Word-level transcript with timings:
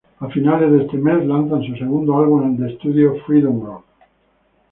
A 0.19 0.27
finales 0.29 0.71
de 0.71 0.85
ese 0.85 0.97
mes 0.97 1.23
lanzan 1.27 1.61
su 1.63 1.75
segundo 1.75 2.17
álbum 2.17 2.57
de 2.57 2.71
estudio, 2.73 3.21
"Freedom 3.27 3.63
Rock". 3.63 3.85